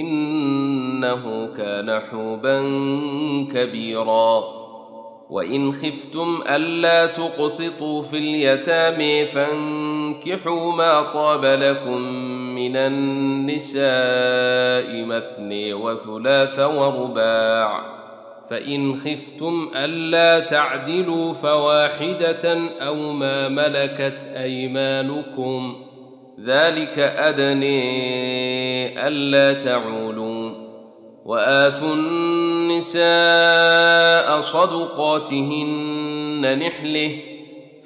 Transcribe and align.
إنه 0.00 1.48
كان 1.56 2.00
حوبا 2.00 2.60
كبيرا. 3.54 4.62
وإن 5.30 5.72
خفتم 5.72 6.42
ألا 6.50 7.06
تقسطوا 7.06 8.02
في 8.02 8.18
اليتامى 8.18 9.26
فانكحوا 9.26 10.72
ما 10.72 11.02
طاب 11.02 11.44
لكم 11.44 12.00
من 12.54 12.76
النساء 12.76 13.84
مثني 15.04 15.74
وثلاث 15.74 16.60
ورباع. 16.60 18.02
فإن 18.50 18.94
خفتم 18.94 19.68
ألا 19.76 20.40
تعدلوا 20.40 21.32
فواحدة 21.32 22.70
أو 22.80 22.94
ما 22.94 23.48
ملكت 23.48 24.18
أيمانكم. 24.36 25.76
ذلك 26.40 26.98
أدني 26.98 27.82
ألا 29.08 29.52
تعولوا 29.52 30.50
وآتوا 31.24 31.94
النساء 31.94 33.02
صدقاتهن 34.40 35.78
نحله 36.58 37.16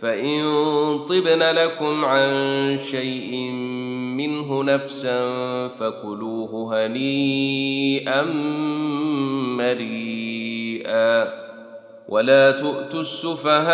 فإن 0.03 0.43
طبن 1.09 1.43
لكم 1.43 2.05
عن 2.05 2.79
شيء 2.91 3.51
منه 4.17 4.63
نفسا 4.63 5.29
فكلوه 5.69 6.87
هنيئا 6.87 8.23
مريئا 9.57 11.46
ولا 12.09 12.51
تؤتوا 12.51 13.01
السفهاء 13.01 13.67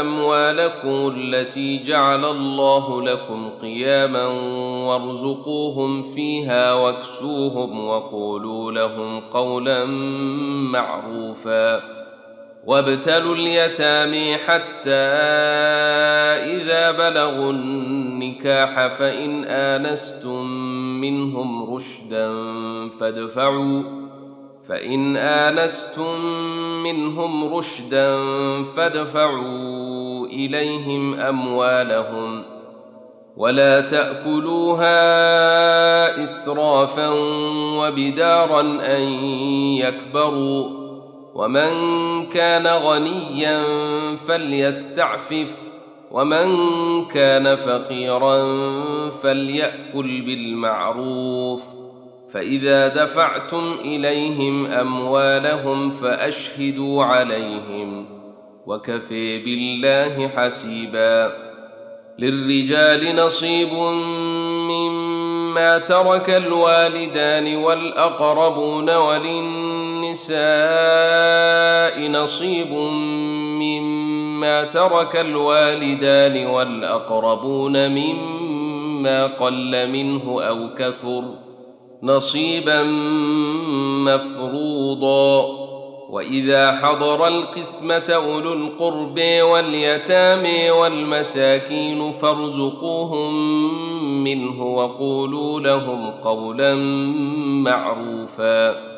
أموالكم 0.00 1.14
التي 1.16 1.82
جعل 1.82 2.24
الله 2.24 3.02
لكم 3.02 3.50
قياما 3.62 4.26
وارزقوهم 4.86 6.10
فيها 6.10 6.72
واكسوهم 6.72 7.86
وقولوا 7.88 8.72
لهم 8.72 9.20
قولا 9.20 9.84
معروفا 10.72 11.82
وابتلوا 12.66 13.34
اليتامى 13.34 14.36
حتى 14.36 15.06
إذا 16.56 16.90
بلغوا 16.90 17.52
النكاح 17.52 18.86
فإن 18.86 19.44
آنستم 19.44 20.46
منهم 21.00 21.74
رشدا 21.74 22.28
فادفعوا 23.00 24.05
فإن 24.68 25.16
آنستم 25.16 26.20
منهم 26.82 27.54
رشدا 27.54 28.16
فادفعوا 28.64 30.26
إليهم 30.26 31.14
أموالهم 31.14 32.42
ولا 33.36 33.80
تأكلوها 33.80 34.92
إسرافا 36.22 37.08
وبدارا 37.78 38.60
أن 38.60 39.02
يكبروا 39.78 40.86
ومن 41.34 41.72
كان 42.26 42.66
غنيا 42.66 43.64
فليستعفف 44.28 45.58
ومن 46.10 46.48
كان 47.04 47.56
فقيرا 47.56 48.44
فليأكل 49.10 50.20
بالمعروف 50.20 51.85
فإذا 52.32 52.88
دفعتم 52.88 53.76
إليهم 53.80 54.66
أموالهم 54.66 55.90
فأشهدوا 55.90 57.04
عليهم 57.04 58.06
وكفي 58.66 59.38
بالله 59.38 60.28
حسيبا 60.28 61.32
للرجال 62.18 63.16
نصيب 63.16 63.72
مما 64.70 65.78
ترك 65.78 66.30
الوالدان 66.30 67.56
والأقربون 67.56 68.90
وللنساء 68.90 70.36
نصيب 72.10 72.72
مما 73.62 74.64
ترك 74.64 75.16
الوالدان 75.16 76.46
والأقربون 76.46 77.88
مما 77.90 79.26
قل 79.26 79.90
منه 79.90 80.42
أو 80.42 80.74
كثر 80.78 81.45
نصيبا 82.02 82.82
مفروضا. 84.04 85.66
وإذا 86.10 86.80
حضر 86.82 87.28
القسمة 87.28 88.04
أولو 88.10 88.52
القرب 88.52 89.20
واليتامى 89.40 90.70
والمساكين 90.70 92.10
فارزقوهم 92.10 93.34
منه 94.24 94.62
وقولوا 94.62 95.60
لهم 95.60 96.10
قولا 96.10 96.74
معروفا. 97.64 98.96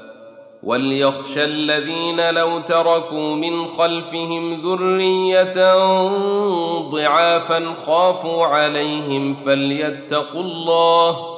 وليخشى 0.63 1.45
الذين 1.45 2.31
لو 2.31 2.59
تركوا 2.59 3.35
من 3.35 3.67
خلفهم 3.67 4.61
ذرية 4.61 5.75
ضعافا 6.91 7.75
خافوا 7.87 8.47
عليهم 8.47 9.35
فليتقوا 9.35 10.41
الله 10.41 11.38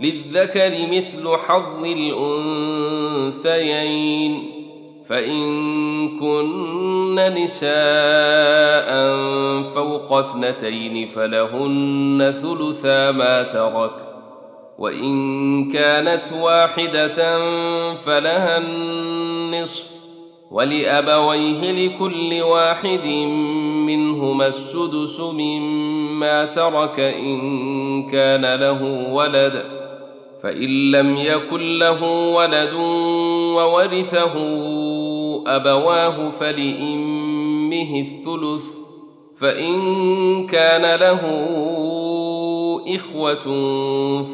للذكر 0.00 0.72
مثل 0.92 1.36
حظ 1.36 1.84
الأنثيين. 3.42 4.62
فإن 5.08 6.18
كن 6.18 7.14
نساء 7.14 8.88
فوق 9.62 10.12
اثنتين 10.12 11.08
فلهن 11.08 12.34
ثلثا 12.42 13.10
ما 13.10 13.42
ترك. 13.42 13.92
وإن 14.78 15.72
كانت 15.72 16.32
واحدة 16.40 17.38
فلها 17.94 18.58
النصف. 18.58 19.92
ولأبويه 20.50 21.72
لكل 21.72 22.42
واحد 22.42 23.06
منهما 23.86 24.46
السدس 24.46 25.20
مما 25.20 26.44
ترك 26.44 27.00
إن 27.00 28.10
كان 28.10 28.54
له 28.54 29.08
ولد. 29.12 29.81
فإن 30.42 30.90
لم 30.90 31.16
يكن 31.16 31.78
له 31.78 32.02
ولد 32.34 32.74
وورثه 33.56 34.34
أبواه 35.46 36.30
فلأمه 36.30 38.00
الثلث 38.00 38.64
فإن 39.36 40.46
كان 40.46 41.00
له 41.00 41.20
إخوة 42.88 43.44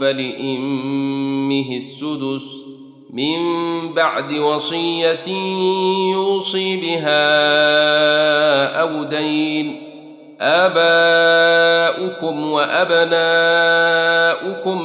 فلأمه 0.00 1.76
السدس. 1.76 2.68
من 3.12 3.38
بعد 3.94 4.32
وصية 4.32 5.28
يوصي 6.12 6.76
بها 6.76 7.20
أو 8.80 9.04
دين. 9.04 9.87
آباؤكم 10.40 12.36
وأبناؤكم 12.50 12.92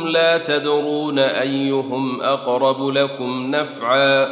لا 0.08 0.38
تدرون 0.38 1.20
أيهم 1.20 2.22
أقرب 2.22 2.88
لكم 2.88 3.52
نفعا 3.52 4.28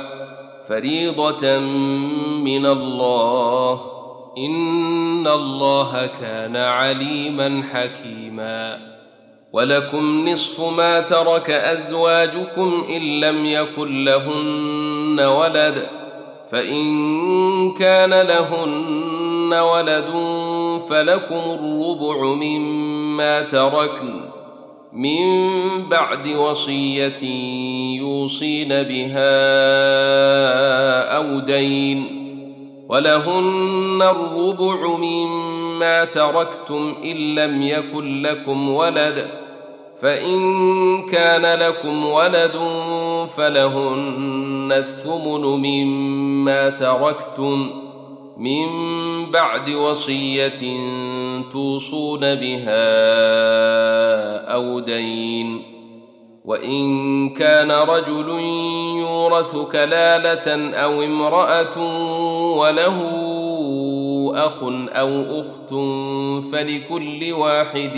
فريضة 0.70 1.60
من 2.40 2.66
الله. 2.66 3.82
إن 4.38 5.28
الله 5.28 6.10
كان 6.22 6.56
عليما 6.56 7.64
حكيما. 7.74 8.78
ولكم 9.54 10.30
نصف 10.30 10.70
ما 10.78 11.00
ترك 11.00 11.50
أزواجكم 11.50 12.86
إن 12.90 13.20
لم 13.20 13.46
يكن 13.46 14.04
لهن 14.04 15.20
ولد. 15.20 15.88
فإن 16.52 17.72
كان 17.74 18.10
لهن 18.28 19.54
ولد 19.54 20.10
فلكم 20.92 21.36
الربع 21.36 22.26
مما 22.26 23.42
تركن 23.42 24.22
من 24.94 25.24
بعد 25.90 26.28
وصية 26.28 27.24
يوصين 28.00 28.70
بها 28.70 29.32
أو 31.18 31.40
دين 31.40 32.06
ولهن 32.90 34.02
الربع 34.02 34.98
مما 34.98 36.06
تركتم 36.06 36.96
إن 37.04 37.36
لم 37.36 37.62
يكن 37.62 38.22
لكم 38.22 38.70
ولد 38.70 39.28
فإن 40.02 40.42
كان 41.06 41.60
لكم 41.60 42.06
ولد 42.06 42.60
فلهن 43.38 44.72
الثمن 44.72 45.42
مما 45.42 46.70
تركتم 46.70 47.91
من 48.38 48.68
بعد 49.32 49.70
وصية 49.70 50.80
توصون 51.52 52.20
بها 52.20 52.82
أو 54.54 54.80
دين. 54.80 55.62
وإن 56.46 57.30
كان 57.30 57.72
رجل 57.72 58.30
يورث 59.00 59.56
كلالة 59.56 60.76
أو 60.76 61.02
امرأة 61.02 61.78
وله 62.58 62.98
أخ 64.36 64.64
أو 64.90 65.42
أخت 65.42 65.70
فلكل 66.52 67.34
واحد 67.34 67.98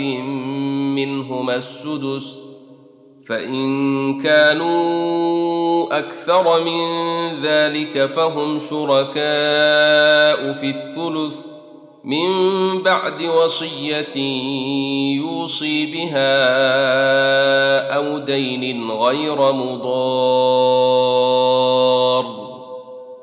منهما 0.96 1.54
السدس. 1.54 2.43
فإن 3.28 4.22
كانوا 4.22 5.98
أكثر 5.98 6.64
من 6.64 6.84
ذلك 7.42 8.06
فهم 8.06 8.58
شركاء 8.58 10.52
في 10.52 10.70
الثلث 10.70 11.36
من 12.04 12.28
بعد 12.82 13.22
وصية 13.22 14.16
يوصي 15.16 15.86
بها 15.86 16.34
أو 17.96 18.18
دين 18.18 18.90
غير 18.90 19.52
مضار. 19.52 20.74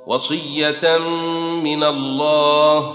وصية 0.08 0.98
من 1.64 1.84
الله 1.84 2.94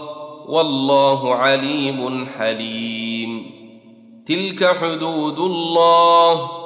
والله 0.49 1.35
عليم 1.35 2.27
حليم. 2.39 3.51
تلك 4.27 4.77
حدود 4.77 5.39
الله 5.39 6.66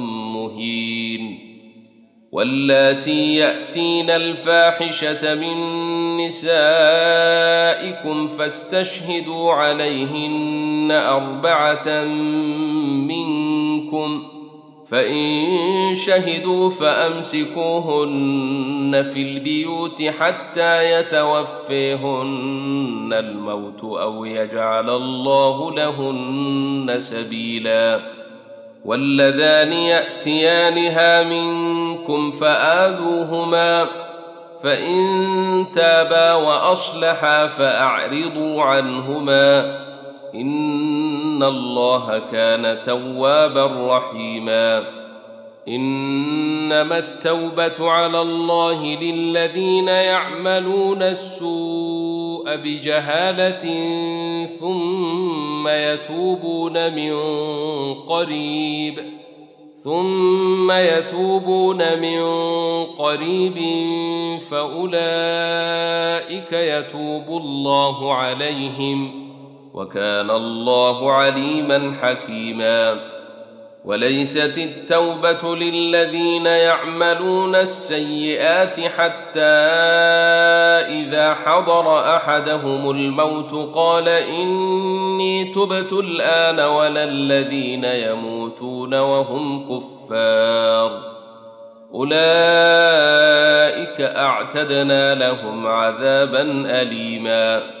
واللاتي 2.31 3.35
يأتين 3.35 4.09
الفاحشة 4.09 5.35
من 5.35 5.57
نسائكم 6.17 8.27
فاستشهدوا 8.27 9.53
عليهن 9.53 10.91
أربعة 10.91 12.03
منكم 13.07 14.23
فإن 14.87 15.95
شهدوا 15.95 16.69
فأمسكوهن 16.69 18.11
في 19.13 19.21
البيوت 19.21 20.03
حتى 20.03 20.99
يتوفيهن 20.99 22.29
الموت 23.13 23.83
أو 23.83 24.25
يجعل 24.25 24.89
الله 24.89 25.71
لهن 25.71 26.95
سبيلا 26.99 28.20
واللذان 28.85 29.73
يأتيانها 29.73 31.23
منكم 31.23 32.31
فآذوهما 32.31 33.85
فإن 34.63 35.65
تابا 35.75 36.33
وأصلحا 36.33 37.47
فأعرضوا 37.47 38.63
عنهما 38.63 39.79
إن 40.35 41.43
الله 41.43 42.21
كان 42.31 42.83
توابا 42.83 43.97
رحيما 43.97 44.83
إنما 45.67 46.97
التوبة 46.97 47.91
على 47.91 48.21
الله 48.21 48.85
للذين 48.85 49.87
يعملون 49.87 51.03
السوء 51.03 52.00
بجهاله 52.49 53.65
ثم 54.45 55.67
يتوبون 55.67 56.93
من 56.93 57.13
قريب 57.93 58.99
ثم 59.83 60.71
يتوبون 60.71 61.99
من 61.99 62.23
قريب 62.85 63.57
فأولئك 64.39 64.91
يتوب 66.53 67.27
الله 67.29 68.13
عليهم 68.13 69.11
وكان 69.73 70.31
الله 70.31 71.11
عليما 71.11 71.95
حكيما. 72.01 73.20
وليست 73.85 74.57
التوبة 74.57 75.55
للذين 75.55 76.45
يعملون 76.45 77.55
السيئات 77.55 78.79
حتى 78.79 79.61
إذا 81.01 81.33
حضر 81.33 82.15
أحدهم 82.15 82.91
الموت 82.91 83.75
قال 83.75 84.07
إني 84.07 85.43
تبت 85.45 85.93
الآن 85.93 86.59
ولا 86.59 87.03
الذين 87.03 87.85
يموتون 87.85 88.93
وهم 88.93 89.65
كفار 89.69 91.11
أولئك 91.93 92.21
أعتدنا 94.01 95.15
لهم 95.15 95.67
عذابا 95.67 96.41
أليما 96.81 97.80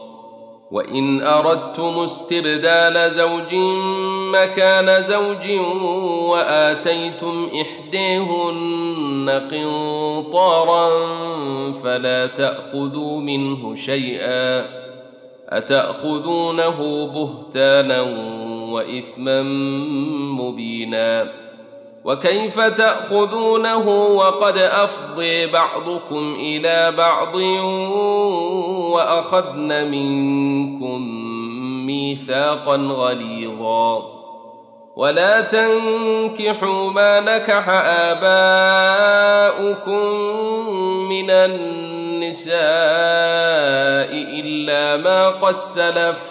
وإن 0.71 1.21
أردتم 1.21 1.99
استبدال 1.99 3.11
زوج 3.11 3.55
مكان 4.33 5.03
زوج 5.03 5.59
وآتيتم 6.29 7.49
إحديهن 7.61 9.29
قنطارا 9.51 10.89
فلا 11.83 12.27
تأخذوا 12.27 13.19
منه 13.19 13.75
شيئا 13.75 14.65
أتأخذونه 15.49 17.07
بهتانا 17.07 18.01
وإثما 18.71 19.43
مبينا 20.41 21.40
وكيف 22.05 22.59
تأخذونه 22.59 23.87
وقد 23.89 24.57
أفضي 24.57 25.47
بعضكم 25.47 26.35
إلى 26.39 26.91
بعض 26.97 27.35
وأخذن 28.95 29.91
منكم 29.91 31.01
ميثاقا 31.85 32.75
غليظا. 32.75 34.21
ولا 34.95 35.41
تنكحوا 35.41 36.91
ما 36.91 37.19
نكح 37.19 37.69
آباؤكم 38.09 38.41
من 41.09 41.29
النساء 41.29 42.51
إلا 44.11 44.97
ما 44.97 45.29
قد 45.29 45.55
سلف 45.55 46.30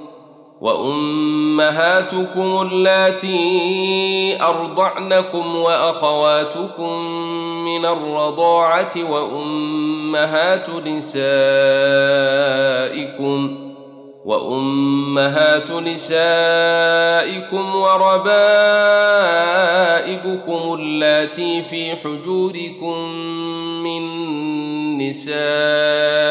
وأمهاتكم 0.61 2.61
اللاتي 2.61 4.37
أرضعنكم 4.41 5.55
وأخواتكم 5.55 7.05
من 7.65 7.85
الرضاعة 7.85 8.91
وأمهات 9.09 10.69
نسائكم 10.69 11.31
وأمهات 14.25 15.71
نسائكم 15.71 17.75
وربائبكم 17.75 18.33
اللاتي 20.73 21.63
في 21.63 21.95
حجوركم 21.95 23.11
من 23.83 24.01
نسائكم 24.97 26.30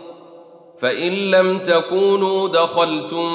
فإن 0.81 1.11
لم 1.13 1.57
تكونوا 1.57 2.47
دخلتم 2.47 3.29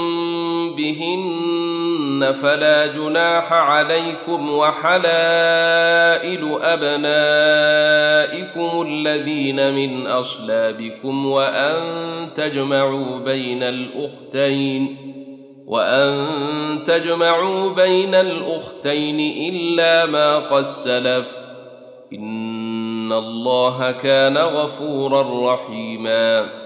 بهن 0.75 2.35
فلا 2.43 2.87
جناح 2.87 3.53
عليكم 3.53 4.51
وحلائل 4.51 4.99
أبنائكم 6.63 8.03
الذين 8.83 9.75
من 9.75 10.07
أصلابكم 10.07 11.27
وأن 11.27 11.79
تجمعوا 12.35 13.19
بين 13.19 13.63
الأختين 13.63 14.97
وأن 15.67 16.27
تجمعوا 16.85 17.71
بين 17.71 18.15
الأختين 18.15 19.21
إلا 19.55 20.07
ما 20.07 20.39
قد 20.39 20.63
سلف 20.63 21.33
إن 22.13 23.13
الله 23.13 23.91
كان 23.91 24.37
غفورا 24.39 25.55
رحيما 25.55 26.66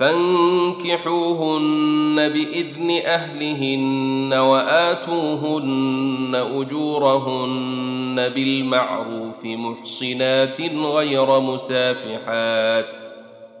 فانكحوهن 0.00 1.68
بإذن 2.28 3.00
أهلهن 3.06 4.34
وآتوهن 4.34 6.34
أجورهن 6.34 8.28
بالمعروف 8.34 9.44
محصنات 9.44 10.60
غير 10.60 11.40
مسافحات 11.40 12.86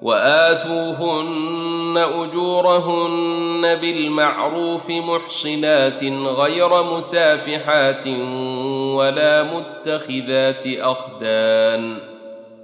وآتوهن 0.02 1.98
أجورهن 1.98 3.74
بالمعروف 3.74 4.90
محصنات 4.90 6.04
غير 6.04 6.82
مسافحات 6.82 8.06
ولا 8.96 9.42
متخذات 9.42 10.66
أخدان 10.66 12.09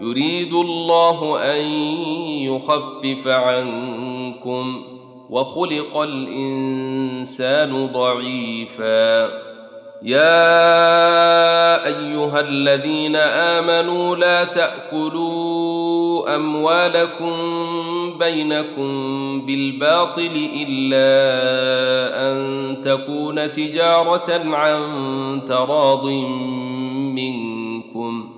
يريد 0.00 0.54
الله 0.54 1.38
أن 1.42 1.64
يخفف 2.42 3.28
عنكم 3.28 4.82
وخلق 5.30 5.96
الإنسان 5.96 7.86
ضعيفا. 7.86 9.48
يا 10.02 11.86
أيها 11.86 12.40
الذين 12.40 13.16
آمنوا 13.16 14.16
لا 14.16 14.44
تأكلوا 14.44 16.36
أموالكم 16.36 17.34
بينكم 18.18 18.90
بالباطل 19.46 20.48
إلا 20.56 21.08
أن 22.30 22.76
تكون 22.84 23.52
تجارة 23.52 24.54
عن 24.54 25.42
تراض 25.48 26.06
منكم. 27.14 28.37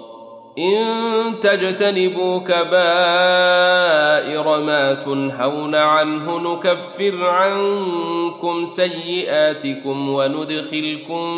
إن 0.57 1.39
تجتنبوا 1.41 2.39
كبائر 2.39 2.61
ما 4.61 4.93
تنهون 4.93 5.75
عنه 5.75 6.39
نكفر 6.39 7.25
عنكم 7.25 8.65
سيئاتكم 8.65 10.09
وندخلكم 10.09 11.37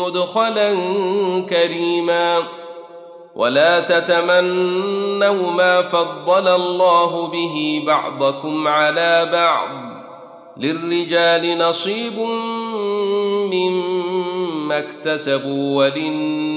مدخلا 0.00 0.74
كريما 1.50 2.38
ولا 3.36 3.80
تتمنوا 3.80 5.50
ما 5.50 5.82
فضل 5.82 6.48
الله 6.48 7.26
به 7.26 7.84
بعضكم 7.86 8.68
على 8.68 9.28
بعض 9.32 9.68
للرجال 10.56 11.58
نصيب 11.58 12.18
مما 13.52 14.78
اكتسبوا 14.78 15.76
وللنساء 15.76 16.47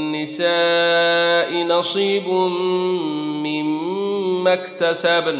نصيب 1.67 2.27
مما 3.43 4.53
اكتسبن 4.53 5.39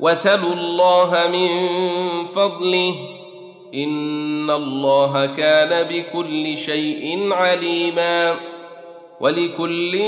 وسلوا 0.00 0.52
الله 0.54 1.28
من 1.32 1.48
فضله 2.26 2.94
إن 3.74 4.50
الله 4.50 5.26
كان 5.26 5.82
بكل 5.82 6.58
شيء 6.58 7.32
عليما 7.32 8.34
ولكل 9.20 10.02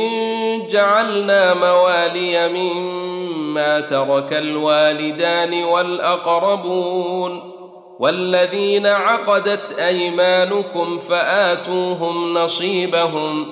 جعلنا 0.71 1.55
موالي 1.55 2.49
مما 2.49 3.81
ترك 3.81 4.33
الوالدان 4.33 5.65
والأقربون 5.65 7.53
والذين 7.99 8.87
عقدت 8.87 9.79
أيمانكم 9.79 10.99
فآتوهم 10.99 12.35
نصيبهم 12.35 13.47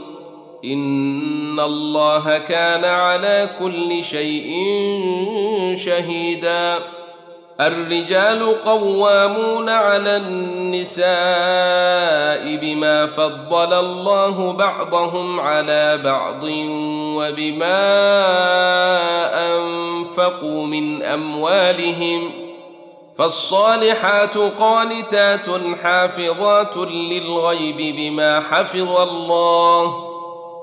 ان 0.64 1.60
الله 1.60 2.38
كان 2.38 2.84
على 2.84 3.50
كل 3.58 4.04
شيء 4.04 4.50
شهيدا. 5.76 6.78
الرجال 7.60 8.64
قوامون 8.64 9.68
على 9.68 10.16
النساء 10.16 11.06
بما 12.56 13.06
فضل 13.06 13.72
الله 13.72 14.52
بعضهم 14.52 15.40
على 15.40 16.00
بعض 16.04 16.44
وبما 17.16 17.86
انفقوا 19.56 20.66
من 20.66 21.02
اموالهم 21.02 22.30
فالصالحات 23.18 24.36
قانتات 24.36 25.46
حافظات 25.82 26.76
للغيب 26.76 27.96
بما 27.96 28.40
حفظ 28.40 29.00
الله 29.00 30.06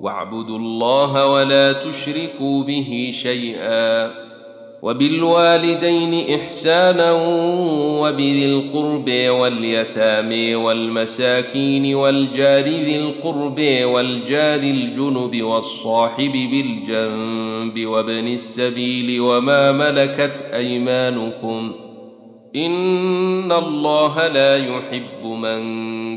واعبدوا 0.00 0.58
الله 0.58 1.26
ولا 1.26 1.72
تشركوا 1.72 2.62
به 2.64 3.10
شيئا 3.14 4.24
وبالوالدين 4.84 6.34
إحسانا 6.34 7.12
وبذي 8.00 8.46
القرب 8.46 9.10
واليتامى 9.10 10.54
والمساكين 10.54 11.94
والجار 11.94 12.64
ذي 12.64 12.96
القرب 12.96 13.60
والجار 13.84 14.60
الجنب 14.60 15.42
والصاحب 15.42 16.32
بالجنب 16.32 17.86
وابن 17.86 18.28
السبيل 18.28 19.20
وما 19.20 19.72
ملكت 19.72 20.44
أيمانكم 20.54 21.72
إن 22.56 23.52
الله 23.52 24.28
لا 24.28 24.56
يحب 24.56 25.24
من 25.24 25.64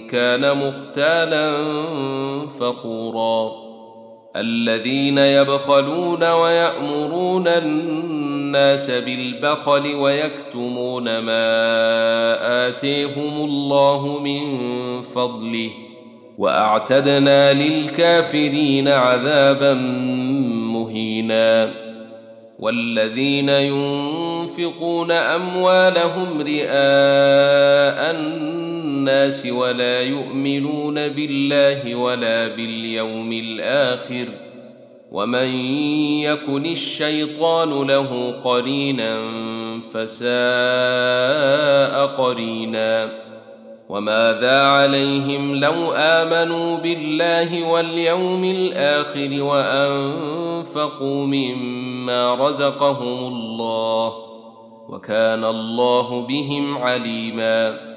كان 0.07 0.57
مختالا 0.57 1.57
فخورا 2.59 3.66
الذين 4.39 5.17
يبخلون 5.17 6.23
ويأمرون 6.23 7.47
الناس 7.47 8.91
بالبخل 8.91 9.95
ويكتمون 9.95 11.19
ما 11.19 11.47
آتيهم 12.67 13.45
الله 13.45 14.19
من 14.19 14.41
فضله 15.01 15.69
وأعتدنا 16.37 17.53
للكافرين 17.53 18.87
عذابا 18.87 19.73
مهينا 20.73 21.71
والذين 22.59 23.49
ينفقون 23.49 25.11
أموالهم 25.11 26.41
رئاء 26.41 28.11
الناس 28.11 28.66
ولا 29.51 30.01
يؤمنون 30.01 31.07
بالله 31.07 31.95
ولا 31.95 32.47
باليوم 32.47 33.31
الآخر 33.31 34.27
ومن 35.11 35.47
يكن 36.21 36.65
الشيطان 36.65 37.87
له 37.87 38.31
قرينا 38.43 39.19
فساء 39.91 40.27
قرينا 42.05 43.09
وماذا 43.89 44.61
عليهم 44.61 45.55
لو 45.55 45.91
آمنوا 45.91 46.77
بالله 46.77 47.69
واليوم 47.69 48.43
الآخر 48.43 49.43
وأنفقوا 49.43 51.25
مما 51.25 52.35
رزقهم 52.35 53.33
الله 53.33 54.13
وكان 54.89 55.43
الله 55.43 56.21
بهم 56.21 56.77
عليما 56.77 57.96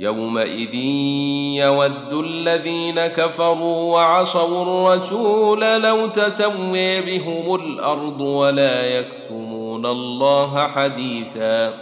يومئذ 0.00 0.74
يود 1.60 2.24
الذين 2.24 3.06
كفروا 3.06 3.92
وعصوا 3.92 4.62
الرسول 4.62 5.82
لو 5.82 6.06
تسوي 6.06 7.00
بهم 7.00 7.54
الأرض 7.54 8.20
ولا 8.20 8.98
يكتمون 8.98 9.86
الله 9.86 10.68
حديثا. 10.68 11.74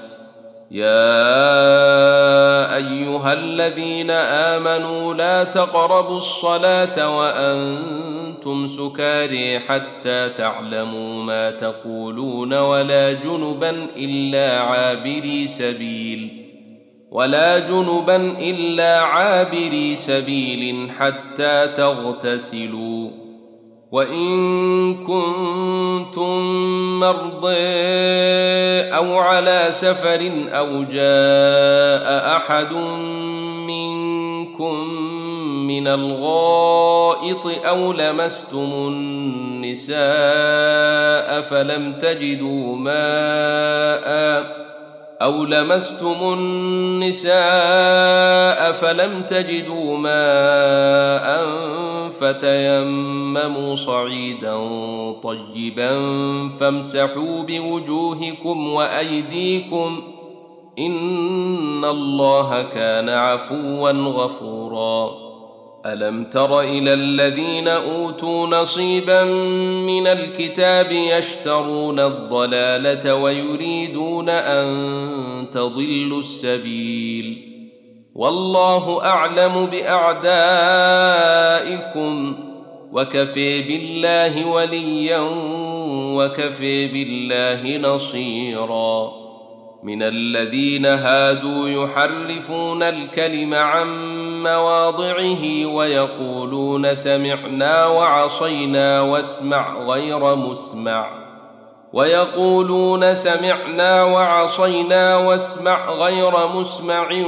يا 0.70 1.16
أيها 2.76 3.33
الذين 3.33 4.11
آمنوا 4.11 5.14
لا 5.14 5.44
تقربوا 5.44 6.16
الصلاة 6.16 7.18
وأنتم 7.18 8.66
سكاري 8.66 9.59
حتى 9.59 10.28
تعلموا 10.28 11.22
ما 11.22 11.50
تقولون 11.50 12.54
ولا 12.54 13.12
جنبا 13.12 13.87
إلا 13.96 14.61
عابري 14.61 15.46
سبيل. 15.46 16.38
ولا 17.11 17.59
جنبا 17.59 18.16
إلا 18.40 19.01
عابري 19.01 19.97
سبيل 19.97 20.90
حتى 20.99 21.68
تغتسلوا. 21.77 23.29
وإن 23.92 24.94
كنتم 24.94 26.40
مرضى 27.01 27.49
أو 28.97 29.18
على 29.18 29.66
سفر 29.71 30.31
أو 30.49 30.83
جاء 30.83 32.37
أحد 32.37 32.73
منكم 33.66 34.75
من 35.66 35.88
الغائط 35.88 37.47
أو 37.66 37.92
لمستم 37.92 38.73
النساء 38.73 39.99
فلم 41.40 41.92
تجدوا 41.92 42.77
ماء 42.77 44.67
أو 45.22 45.44
لمستم 45.44 46.33
النساء 46.33 47.33
فلم 48.72 49.22
تجدوا 49.22 49.96
ماء 49.96 51.46
فتيمموا 52.20 53.74
صعيدا 53.74 54.57
طيبا 55.22 55.98
فامسحوا 56.61 57.42
بوجوهكم 57.42 58.72
وأيديكم 58.72 60.02
إن 60.78 61.85
الله 61.85 62.62
كان 62.62 63.09
عفوا 63.09 63.90
غفوراً 63.92 65.27
ألم 65.92 66.24
تر 66.24 66.61
إلى 66.61 66.92
الذين 66.92 67.68
أوتوا 67.68 68.46
نصيبا 68.46 69.24
من 69.85 70.07
الكتاب 70.07 70.92
يشترون 70.92 72.01
الضلالة 72.01 73.14
ويريدون 73.14 74.29
أن 74.29 75.46
تضلوا 75.53 76.20
السبيل؟ 76.20 77.48
والله 78.14 79.05
أعلم 79.05 79.66
بأعدائكم. 79.66 80.29
وكفي 82.92 83.62
بالله 83.62 84.46
وليا 84.46 85.29
وكفي 86.14 86.87
بالله 86.87 87.94
نصيرا. 87.94 89.12
من 89.83 90.03
الذين 90.03 90.87
هادوا 90.87 91.68
يحرفون 91.68 92.83
الكلم 92.83 93.55
عن 93.55 93.88
مواضعه 94.42 95.66
ويقولون 95.66 96.94
سمعنا 96.94 97.87
وعصينا 97.87 99.01
واسمع 99.01 99.79
غير 99.79 100.35
مسمع. 100.35 101.11
ويقولون 101.92 103.14
سمعنا 103.14 104.05
وعصينا 104.05 105.16
واسمع 105.16 105.90
غير 105.90 106.46
مسمع 106.55 107.27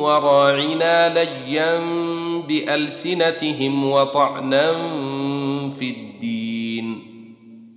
وراعنا 0.00 1.14
ليا 1.14 1.80
بألسنتهم 2.48 3.90
وطعنا 3.90 4.72
في 5.78 5.90
الدين. 5.90 6.39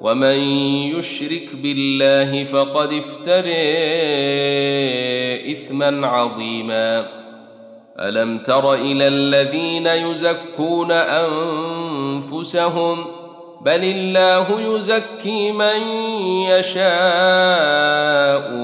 ومن 0.00 0.38
يشرك 0.98 1.48
بالله 1.54 2.44
فقد 2.44 2.92
افتري 2.92 3.52
اثما 5.52 6.06
عظيما 6.06 7.06
الم 8.00 8.38
تر 8.38 8.74
إلى 8.74 9.08
الذين 9.08 9.86
يزكون 9.86 10.92
انفسهم 11.92 13.04
بل 13.60 13.84
الله 13.84 14.76
يزكي 14.76 15.52
من 15.52 15.82
يشاء 16.48 16.82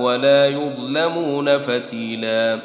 ولا 0.03 0.49
يظلمون 0.49 1.59
فتيلا 1.59 2.59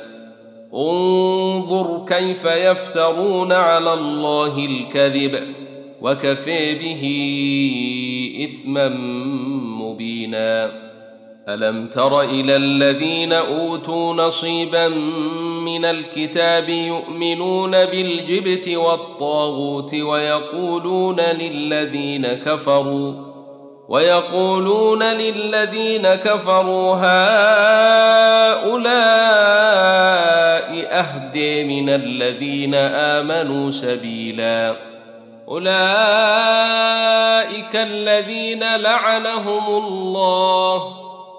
انظر 0.74 2.06
كيف 2.08 2.46
يفترون 2.46 3.52
على 3.52 3.94
الله 3.94 4.66
الكذب 4.66 5.44
وكفي 6.02 6.76
به 6.76 7.04
اثما 8.42 8.90
مبينا. 9.82 10.72
ألم 11.50 11.88
تر 11.88 12.22
إلى 12.22 12.56
الذين 12.56 13.34
أوتوا 13.34 14.14
نصيبا 14.14 14.88
من 15.66 15.86
الكتاب 15.86 16.70
يؤمنون 16.70 17.72
بالجبت 17.72 18.70
والطاغوت 18.70 19.94
ويقولون 19.94 21.20
للذين 21.20 22.28
كفروا 22.28 23.14
ويقولون 23.90 25.04
للذين 25.04 26.08
كفروا 26.08 26.96
هؤلاء 26.96 27.12
أهدي 30.92 31.64
من 31.64 31.90
الذين 31.90 32.76
آمنوا 32.76 33.72
سبيلا. 33.72 34.91
أولئك 35.52 35.72
الذين 37.76 38.64
لعنهم 38.76 39.84
الله 39.84 40.84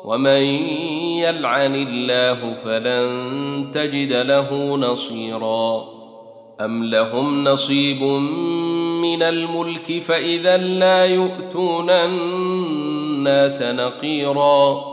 ومن 0.04 0.42
يلعن 1.24 1.74
الله 1.74 2.54
فلن 2.64 3.70
تجد 3.74 4.12
له 4.12 4.76
نصيرا. 4.76 5.84
أم 6.60 6.84
لهم 6.84 7.44
نصيب 7.44 8.02
من 9.02 9.22
الملك 9.22 10.02
فإذا 10.02 10.56
لا 10.56 11.06
يؤتون 11.06 11.90
الناس 11.90 13.62
نقيرا. 13.62 14.84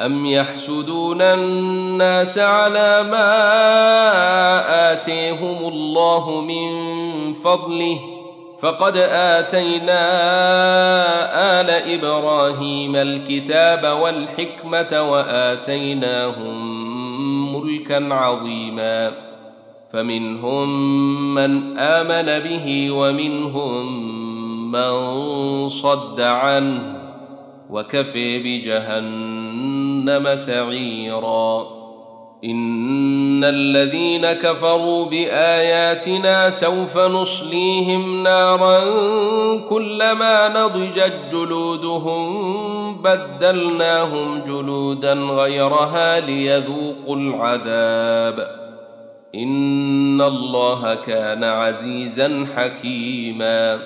أم 0.00 0.26
يحسدون 0.26 1.22
الناس 1.22 2.38
على 2.38 3.02
ما 3.02 3.32
آتيهم 4.92 5.68
الله 5.68 6.40
من 6.40 6.68
فضله 7.34 8.17
فقد 8.60 8.96
آتينا 8.96 10.00
آل 11.60 11.70
إبراهيم 11.70 12.96
الكتاب 12.96 13.98
والحكمة 14.02 15.10
وآتيناهم 15.12 16.58
ملكا 17.56 18.14
عظيما. 18.14 19.12
فمنهم 19.92 20.68
من 21.34 21.78
آمن 21.78 22.38
به 22.38 22.90
ومنهم 22.90 24.08
من 24.72 25.68
صد 25.68 26.20
عنه 26.20 26.98
وكفي 27.70 28.38
بجهنم 28.38 30.36
سعيرا. 30.36 31.77
ان 32.44 33.44
الذين 33.44 34.32
كفروا 34.32 35.06
باياتنا 35.06 36.50
سوف 36.50 36.98
نصليهم 36.98 38.22
نارا 38.22 38.80
كلما 39.68 40.48
نضجت 40.48 41.14
جلودهم 41.32 43.02
بدلناهم 43.02 44.40
جلودا 44.46 45.12
غيرها 45.12 46.20
ليذوقوا 46.20 47.16
العذاب 47.16 48.48
ان 49.34 50.22
الله 50.22 50.94
كان 50.94 51.44
عزيزا 51.44 52.46
حكيما 52.56 53.78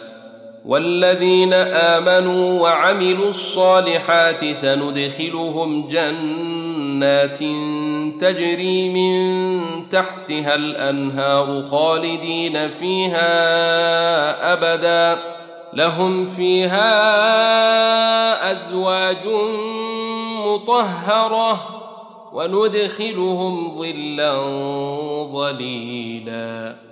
والذين 0.65 1.53
امنوا 1.53 2.61
وعملوا 2.61 3.29
الصالحات 3.29 4.45
سندخلهم 4.45 5.88
جنات 5.88 6.71
تجري 8.19 8.88
من 8.88 9.88
تحتها 9.88 10.55
الأنهار 10.55 11.62
خالدين 11.62 12.69
فيها 12.69 13.33
أبدا. 14.53 15.19
لهم 15.75 16.27
فيها 16.27 16.93
أزواج 18.53 19.27
مطهرة 20.47 21.61
وندخلهم 22.33 23.79
ظلا 23.79 24.33
ظليلا. 25.33 26.91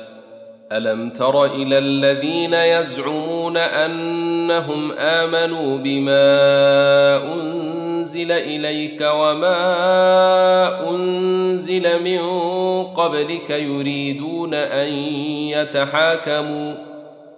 ألم 0.71 1.09
تر 1.09 1.45
إلى 1.45 1.77
الذين 1.77 2.53
يزعمون 2.53 3.57
أنهم 3.57 4.91
آمنوا 4.91 5.77
بما 5.77 6.23
أنزل 7.33 8.31
إليك 8.31 9.01
وما 9.01 9.59
أنزل 10.89 12.03
من 12.03 12.21
قبلك 12.83 13.49
يريدون 13.49 14.53
أن 14.53 14.93
يتحاكموا 15.49 16.73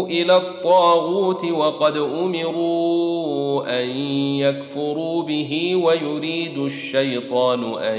إلى 0.06 0.36
الطاغوت 0.36 1.44
وقد 1.44 1.96
أمروا 1.96 3.80
أن 3.82 3.90
يكفروا 4.40 5.22
به 5.22 5.76
ويريد 5.76 6.58
الشيطان 6.58 7.74
أن 7.74 7.98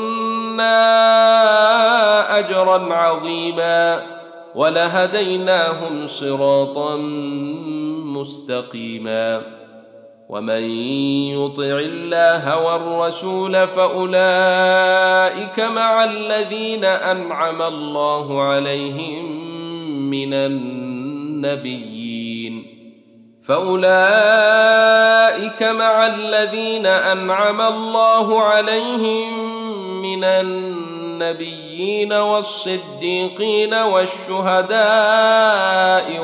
لدنا 0.51 2.39
اجرا 2.39 2.93
عظيما 2.93 4.01
ولهديناهم 4.55 6.07
صراطا 6.07 6.95
مستقيما 8.05 9.41
ومن 10.29 10.63
يطع 11.31 11.79
الله 11.79 12.65
والرسول 12.65 13.67
فاولئك 13.67 14.09
مع 15.59 16.03
الذين 16.03 16.85
انعم 16.85 17.61
الله 17.61 18.41
عليهم 18.41 19.51
من 20.09 20.33
النبيين 20.33 21.91
فاولئك 23.43 23.93
مع 25.63 26.07
الذين 26.07 26.85
انعم 26.85 27.61
الله 27.61 28.41
عليهم 28.41 29.50
من 30.01 30.23
النبيين 30.23 32.13
والصديقين 32.13 33.73
والشهداء 33.73 34.77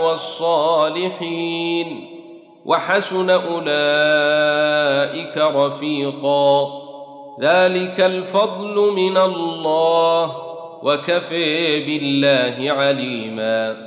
والصالحين 0.02 1.88
وحسن 2.66 3.30
أولئك 3.30 3.78
رفيقا. 5.38 6.68
ذلك 7.42 8.00
الفضل 8.00 8.92
من 8.96 9.18
الله 9.18 10.38
وكفي 10.84 11.80
بالله 11.86 12.72
عليما. 12.72 13.87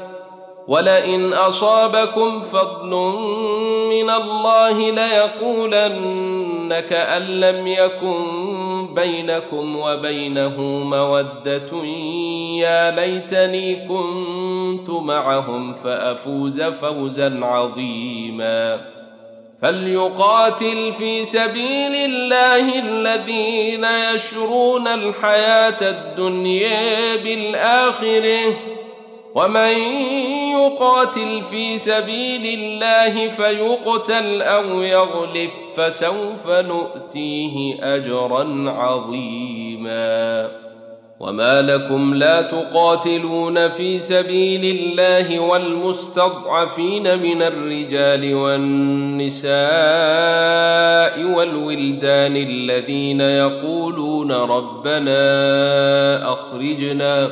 ولئن 0.71 1.33
أصابكم 1.33 2.41
فضل 2.41 2.89
من 3.89 4.09
الله 4.09 4.91
ليقولن 4.91 6.79
كان 6.79 7.21
لم 7.21 7.67
يكن 7.67 8.23
بينكم 8.95 9.75
وبينه 9.75 10.61
مودة 10.61 11.83
يا 12.55 12.91
ليتني 12.91 13.87
كنت 13.87 14.89
معهم 14.89 15.73
فأفوز 15.73 16.61
فوزا 16.61 17.39
عظيما 17.43 18.81
فليقاتل 19.61 20.93
في 20.93 21.25
سبيل 21.25 21.95
الله 21.95 22.79
الذين 22.79 23.85
يشرون 24.15 24.87
الحياة 24.87 25.77
الدنيا 25.81 27.15
بالآخرة 27.23 28.53
ومن 29.35 29.77
يقاتل 30.51 31.41
في 31.51 31.79
سبيل 31.79 32.59
الله 32.59 33.29
فيقتل 33.29 34.41
أو 34.41 34.81
يغلف 34.81 35.51
فسوف 35.75 36.49
نؤتيه 36.49 37.83
أجرا 37.95 38.71
عظيما. 38.71 40.51
وما 41.21 41.61
لكم 41.61 42.13
لا 42.13 42.41
تقاتلون 42.41 43.69
في 43.69 43.99
سبيل 43.99 44.77
الله 44.79 45.39
والمستضعفين 45.39 47.19
من 47.19 47.41
الرجال 47.41 48.35
والنساء 48.35 49.61
والولدان 51.37 52.35
الذين 52.35 53.21
يقولون 53.21 54.31
ربنا 54.31 55.21
أخرجنا 56.33 57.31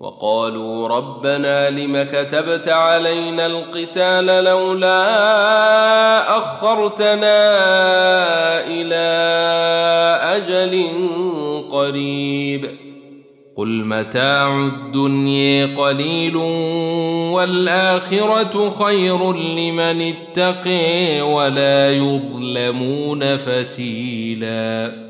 وقالوا 0.00 0.88
ربنا 0.88 1.70
لم 1.70 2.02
كتبت 2.02 2.68
علينا 2.68 3.46
القتال 3.46 4.44
لولا 4.44 5.08
أخرتنا 6.38 7.36
إلى 8.66 9.06
أجل 10.22 10.86
قريب. 11.70 12.70
قل 13.56 13.68
متاع 13.68 14.56
الدنيا 14.56 15.76
قليل 15.76 16.36
والآخرة 17.34 18.70
خير 18.70 19.32
لمن 19.32 20.12
اتقي 20.12 21.20
ولا 21.20 21.90
يظلمون 21.90 23.36
فتيلاً. 23.36 25.09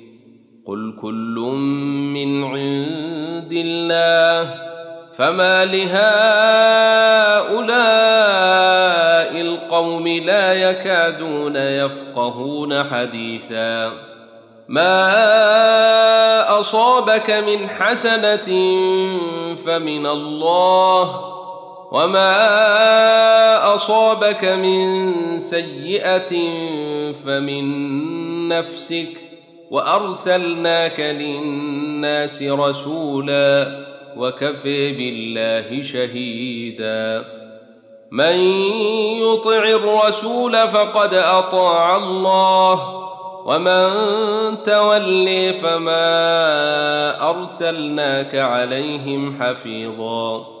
قل 0.65 0.93
كل 1.01 1.35
من 2.13 2.43
عند 2.43 3.51
الله 3.51 4.53
فما 5.13 5.65
لهؤلاء 5.65 5.91
القوم 9.41 10.07
لا 10.07 10.53
يكادون 10.53 11.55
يفقهون 11.55 12.83
حديثا 12.83 13.91
ما 14.67 14.99
اصابك 16.59 17.31
من 17.31 17.69
حسنه 17.69 18.49
فمن 19.65 20.05
الله 20.05 21.31
وما 21.91 22.33
اصابك 23.73 24.45
من 24.45 25.09
سيئه 25.39 26.33
فمن 27.25 27.67
نفسك 28.47 29.30
وأرسلناك 29.71 30.99
للناس 30.99 32.43
رسولا 32.43 33.81
وكفي 34.17 34.91
بالله 34.93 35.83
شهيدا. 35.83 37.25
من 38.11 38.35
يطع 39.21 39.63
الرسول 39.63 40.53
فقد 40.53 41.13
أطاع 41.13 41.95
الله 41.95 43.01
ومن 43.45 43.89
تولي 44.63 45.53
فما 45.53 46.09
أرسلناك 47.29 48.35
عليهم 48.35 49.43
حفيظا. 49.43 50.60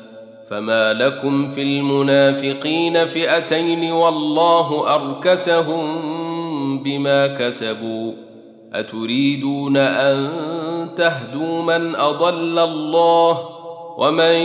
فما 0.51 0.93
لكم 0.93 1.49
في 1.49 1.61
المنافقين 1.61 3.05
فئتين 3.05 3.91
والله 3.91 4.95
اركسهم 4.95 6.83
بما 6.83 7.27
كسبوا 7.27 8.13
اتريدون 8.73 9.77
ان 9.77 10.29
تهدوا 10.97 11.61
من 11.61 11.95
اضل 11.95 12.59
الله 12.59 13.39
ومن 13.97 14.35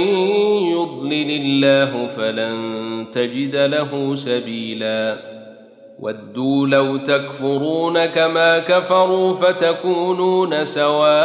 يضلل 0.71 1.31
الله 1.31 2.07
فلن 2.07 3.07
تجد 3.13 3.57
له 3.57 4.15
سبيلا 4.17 5.19
ودوا 6.01 6.67
لو 6.67 6.97
تكفرون 6.97 8.07
كما 8.07 8.59
كفروا 8.59 9.35
فتكونون 9.35 10.65
سواء 10.65 11.17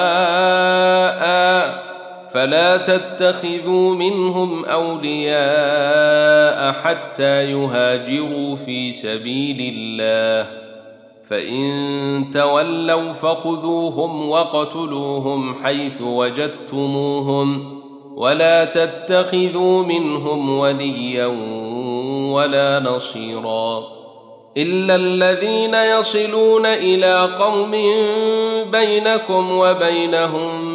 فلا 2.34 2.78
تتخذوا 2.78 3.96
منهم 3.96 4.66
أولياء 4.66 6.72
حتى 6.72 7.52
يهاجروا 7.52 8.56
في 8.56 8.94
سبيل 8.94 9.74
الله. 9.78 10.48
فإن 11.30 12.32
تولوا 12.34 13.14
فخذوهم 13.14 14.30
وقتلوهم 14.30 15.64
حيث 15.64 16.02
وجدتموهم 16.02 17.82
ولا 18.16 18.66
تتخذوا 18.66 19.84
منهم 19.84 20.58
وليا 20.58 21.26
ولا 22.32 22.80
نصيرا. 22.80 24.02
إلا 24.58 24.96
الذين 24.96 25.74
يصلون 25.74 26.66
إلى 26.66 27.30
قوم 27.40 27.72
بينكم 28.72 29.52
وبينهم 29.52 30.71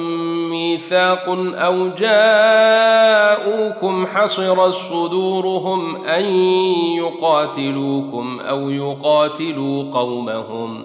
ميثاق 0.56 1.24
أو 1.54 1.88
جاءوكم 1.98 3.26
حصرت 4.06 4.72
صدورهم 4.72 6.04
أن 6.04 6.24
يقاتلوكم 6.96 8.40
أو 8.40 8.70
يقاتلوا 8.70 9.92
قومهم 9.92 10.84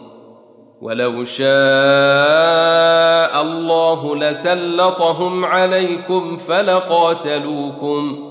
ولو 0.81 1.25
شاء 1.25 1.51
الله 3.41 4.15
لسلطهم 4.15 5.45
عليكم 5.45 6.37
فلقاتلوكم 6.37 8.30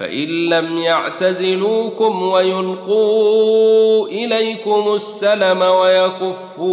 فإن 0.00 0.28
لم 0.28 0.78
يعتزلوكم 0.78 2.22
ويلقوا 2.22 4.08
إليكم 4.08 4.94
السلم 4.94 5.62
ويكفوا 5.62 6.70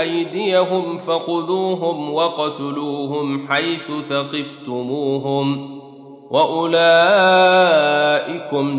أيديهم 0.00 0.98
فخذوهم 0.98 2.14
وقتلوهم 2.14 3.48
حيث 3.48 3.90
ثقفتموهم 4.08 5.80
وأولئكم 6.30 6.80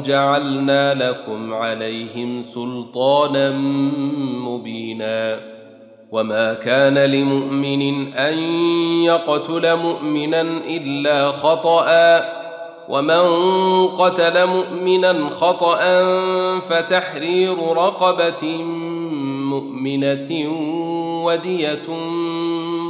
جعلنا 0.02 0.94
لكم 0.94 1.54
عليهم 1.54 2.42
سلطانا 2.42 3.52
مبينا 4.40 5.40
وما 6.12 6.54
كان 6.54 6.98
لمؤمن 6.98 8.14
أن 8.14 8.38
يقتل 9.04 9.76
مؤمنا 9.76 10.42
إلا 10.68 11.32
خطأ 11.32 12.45
ومن 12.90 13.26
قتل 13.88 14.48
مؤمنا 14.48 15.30
خطأ 15.30 15.80
فتحرير 16.60 17.58
رقبة 17.72 18.64
مؤمنة 19.50 20.50
ودية 21.26 21.90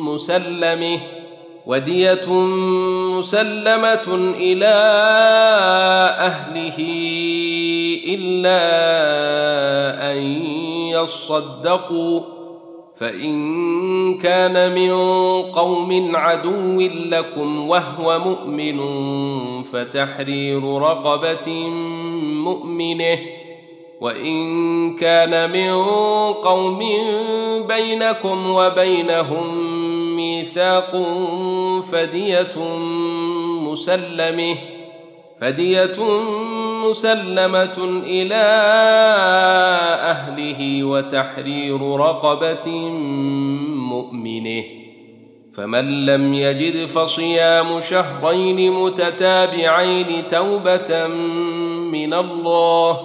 مسلمه 0.04 1.00
ودية 1.66 2.30
مسلمة 3.18 4.34
إلى 4.38 4.76
أهله 6.20 6.78
إلا 8.08 8.62
أن 10.12 10.18
يصدقوا 10.88 12.22
فإن 12.98 14.18
كان 14.18 14.76
من 14.76 14.91
قوم 15.52 16.16
عدو 16.16 16.82
لكم 17.10 17.70
وهو 17.70 18.20
مؤمن 18.20 18.80
فتحرير 19.64 20.78
رقبة 20.78 21.68
مؤمنه 22.43 23.18
وإن 24.02 24.96
كان 24.96 25.52
من 25.52 25.84
قوم 26.34 26.80
بينكم 27.68 28.50
وبينهم 28.50 29.76
ميثاق 30.16 31.04
فدية 31.91 32.58
مسلمة 33.60 34.56
فدية 35.46 36.04
مسلمة 36.89 38.02
إلى 38.06 38.46
أهله 40.02 40.84
وتحرير 40.84 41.96
رقبة 41.96 42.72
مؤمنه. 43.70 44.64
فمن 45.58 46.06
لم 46.06 46.34
يجد 46.34 46.86
فصيام 46.86 47.80
شهرين 47.80 48.74
متتابعين 48.74 50.28
توبة 50.28 51.08
من 51.88 52.14
الله 52.14 53.00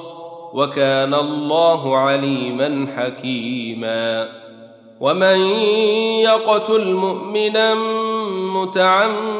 وكان 0.55 1.14
الله 1.14 1.97
عليما 1.97 2.86
حكيما. 2.97 4.28
ومن 5.01 5.38
يقتل 6.20 6.95
مؤمنا 6.95 7.74
متعمدا 8.55 9.39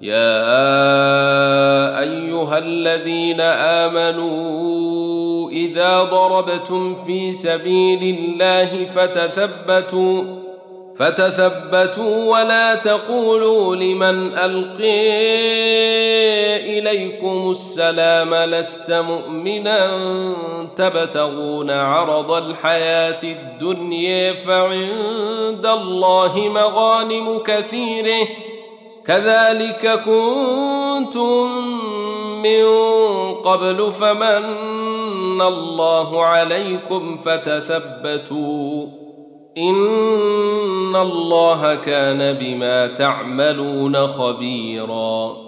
يا 0.00 0.40
أيها 2.00 2.58
الذين 2.58 3.40
آمنوا 3.90 5.50
إذا 5.50 6.02
ضربتم 6.02 7.04
في 7.06 7.32
سبيل 7.32 8.16
الله 8.18 8.84
فتثبتوا 8.84 10.22
فتثبتوا 10.96 12.38
ولا 12.38 12.74
تقولوا 12.74 13.76
لمن 13.76 14.38
ألقي 14.38 15.18
إليكم 16.78 17.50
السلام 17.50 18.34
لست 18.34 18.92
مؤمنا 18.92 19.90
تبتغون 20.76 21.70
عرض 21.70 22.32
الحياة 22.32 23.22
الدنيا 23.22 24.32
فعند 24.32 25.66
الله 25.66 26.48
مغانم 26.48 27.38
كثيرة. 27.38 28.26
كذلك 29.08 30.00
كنتم 30.04 31.46
من 32.42 32.64
قبل 33.34 33.92
فمن 33.92 35.42
الله 35.42 36.24
عليكم 36.24 37.18
فتثبتوا 37.24 38.86
إن 39.58 40.96
الله 40.96 41.74
كان 41.74 42.32
بما 42.32 42.86
تعملون 42.86 44.06
خبيرا 44.06 45.47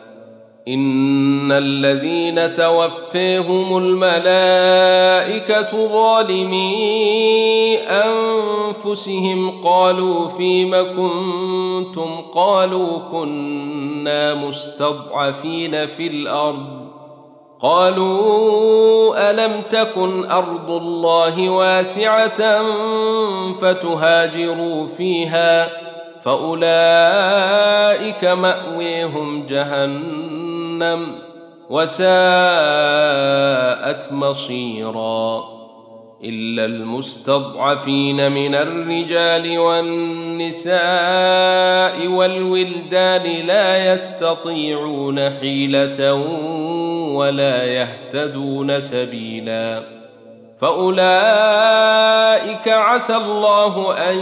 إن 0.73 1.51
الذين 1.51 2.53
توفيهم 2.53 3.77
الملائكة 3.77 4.27
ظالمي 5.87 7.77
أنفسهم 7.77 9.61
قالوا 9.63 10.27
فيم 10.27 10.71
كنتم؟ 10.75 12.21
قالوا 12.33 12.99
كنا 13.11 14.33
مستضعفين 14.33 15.85
في 15.87 16.07
الأرض. 16.07 16.81
قالوا 17.61 19.31
ألم 19.31 19.61
تكن 19.69 20.31
أرض 20.31 20.71
الله 20.71 21.49
واسعة 21.49 22.63
فتهاجروا 23.53 24.87
فيها 24.87 25.69
فأولئك 26.21 26.65
مأويهم 28.25 29.45
جهنم 30.81 31.15
وساءت 31.69 32.11
مصيرا 34.11 35.51
إلا 36.23 36.65
المستضعفين 36.65 38.31
من 38.31 38.55
الرجال 38.55 39.59
والنساء 39.59 40.77
والولدان 42.07 43.45
لا 43.45 43.93
يستطيعون 43.93 45.29
حيلة 45.29 46.13
ولا 47.13 47.63
يهتدون 47.63 48.79
سبيلا 48.79 49.83
فأولئك 50.61 51.07
عسى 52.67 53.15
الله 53.15 53.97
أن 54.09 54.17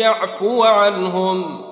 يعفو 0.00 0.64
عنهم 0.64 1.71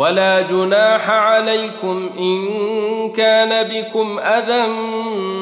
ولا 0.00 0.40
جناح 0.42 1.10
عليكم 1.10 2.10
إن 2.18 2.40
كان 3.12 3.68
بكم 3.68 4.18
أذى 4.18 4.68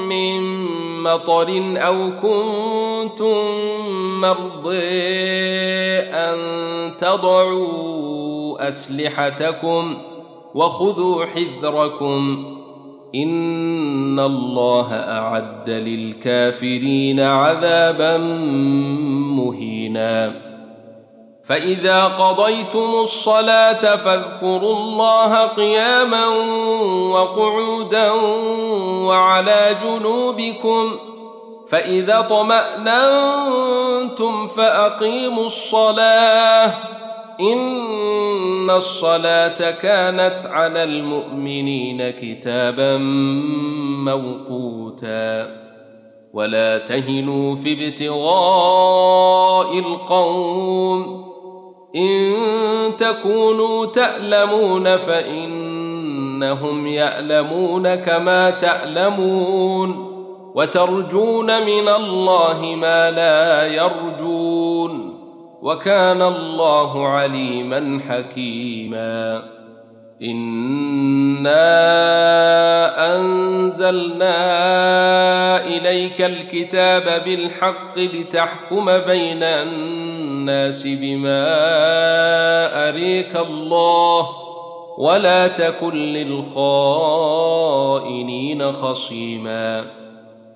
من 0.09 0.41
مطر 1.03 1.77
أو 1.77 2.11
كنتم 2.23 3.37
مرضي 4.21 4.79
أن 6.11 6.39
تضعوا 6.99 8.69
أسلحتكم 8.69 9.99
وخذوا 10.55 11.25
حذركم 11.25 12.45
إن 13.15 14.21
الله 14.21 14.95
أعد 14.95 15.71
للكافرين 15.71 17.21
عذابا 17.21 18.17
مهينا 19.37 20.48
فإذا 21.49 22.05
قضيتم 22.05 22.91
الصلاة 23.03 23.97
فاذكروا 23.97 24.77
الله 24.77 25.47
قياما 25.47 26.27
وقعودا 27.13 28.11
وعلى 29.07 29.77
جنوبكم 29.85 30.97
فإذا 31.69 32.21
طماننتم 32.21 33.29
فأقيموا 34.49 35.47
الصلاة 35.47 36.75
إن 37.41 38.71
الصلاة 38.71 39.71
كانت 39.71 40.47
على 40.47 40.85
المؤمنين 40.85 42.11
كتابا 42.11 42.97
موقوتا 44.05 45.51
ولا 46.33 46.79
تهنوا 46.79 47.57
في 47.57 47.89
ابتغاء 47.89 49.79
القوم 49.79 51.28
إن 51.97 52.35
تكونوا 52.97 53.87
تألمون 53.87 54.97
فإنهم 54.97 56.87
يألمون 56.87 57.95
كما 57.95 58.51
تألمون 58.51 60.09
وترجون 60.55 61.47
من 61.47 61.89
الله 61.89 62.75
ما 62.81 63.11
لا 63.11 63.67
يرجون 63.67 65.19
وكان 65.63 66.23
الله 66.23 67.07
عليما 67.09 68.01
حكيما 68.09 69.43
انا 70.23 71.57
انزلنا 73.17 74.37
اليك 75.67 76.23
الكتاب 76.23 77.25
بالحق 77.25 77.99
لتحكم 77.99 78.85
بين 78.99 79.43
الناس 79.43 80.87
بما 80.87 81.47
اريك 82.89 83.37
الله 83.37 84.29
ولا 84.99 85.47
تكن 85.49 85.95
للخائنين 85.95 86.63
خصيما 88.73 89.85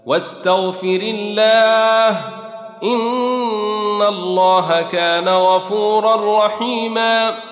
واستغفر 0.07 1.01
الله 1.03 2.09
ان 2.83 4.03
الله 4.03 4.83
كان 4.83 5.29
غفورا 5.29 6.47
رحيما 6.47 7.52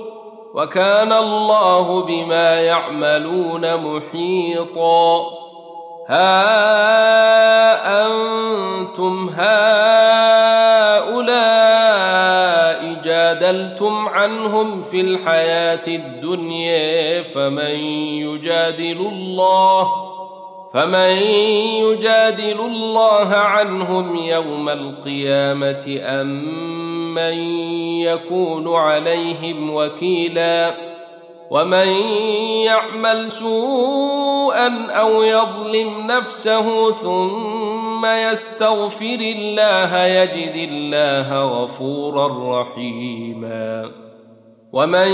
وكان 0.53 1.13
الله 1.13 2.01
بما 2.01 2.61
يعملون 2.61 3.75
محيطا. 3.77 5.41
ها 6.07 8.05
أنتم 8.05 9.29
هؤلاء 9.29 10.21
جادلتم 13.03 14.07
عنهم 14.07 14.83
في 14.83 15.01
الحياة 15.01 15.87
الدنيا 15.87 17.23
فمن 17.23 17.75
يجادل 18.25 18.97
الله 18.99 19.91
فمن 20.73 21.17
يجادل 21.83 22.59
الله 22.59 23.35
عنهم 23.35 24.15
يوم 24.15 24.69
القيامة 24.69 25.99
أم 26.01 27.00
من 27.13 27.33
يكون 28.01 28.75
عليهم 28.75 29.73
وكيلا 29.75 30.73
ومن 31.51 31.87
يعمل 32.65 33.31
سوءا 33.31 34.87
أو 34.91 35.23
يظلم 35.23 36.07
نفسه 36.07 36.91
ثم 36.91 38.05
يستغفر 38.05 39.17
الله 39.19 40.05
يجد 40.05 40.69
الله 40.69 41.43
غفورا 41.63 42.61
رحيما 42.61 43.91
ومن 44.73 45.11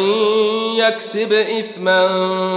يكسب 0.77 1.33
اثما 1.33 2.07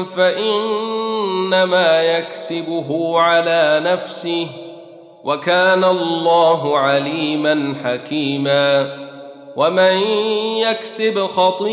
فانما 0.05 2.03
يكسبه 2.03 3.21
على 3.21 3.81
نفسه 3.85 4.47
وكان 5.25 5.85
الله 5.85 6.79
عليما 6.79 7.75
حكيما 7.85 9.00
ومن 9.61 9.97
يكسب 10.57 11.27
خطيئة 11.27 11.71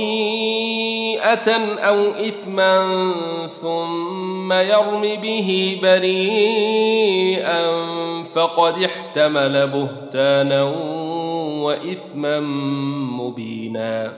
أو 1.77 2.11
إثما 2.11 3.11
ثم 3.47 4.53
يرم 4.53 5.01
به 5.01 5.79
بريئا 5.83 7.61
فقد 8.23 8.83
احتمل 8.83 9.67
بهتانا 9.67 10.63
وإثما 11.63 12.39
مبينا. 13.19 14.13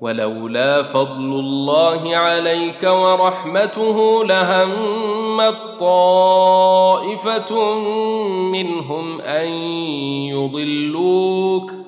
ولولا 0.00 0.82
فضل 0.82 1.32
الله 1.32 2.16
عليك 2.16 2.82
ورحمته 2.82 4.24
لهمت 4.24 5.56
طائفه 5.80 7.74
منهم 8.52 9.20
أن 9.20 9.48
يضلوك 10.28 11.87